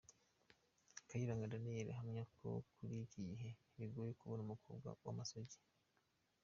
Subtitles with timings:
[1.07, 5.59] Kayiranga Daniel ahamya ko kuri iki gihe bigoye kubona abakobwa b’amasugi.